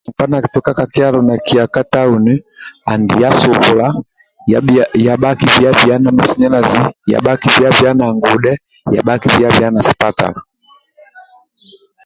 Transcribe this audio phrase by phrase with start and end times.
[0.09, 2.33] Mkpa nakikituka ka kyalo na kia ka tauni
[2.91, 3.85] andibya subula
[5.05, 6.79] ya bhaki bhiya bhiya na masanyalazi
[7.11, 8.53] y bhaki bhiya bhiya na ngudhe
[8.93, 10.39] ya bhaki bhiya bhiya na sipatala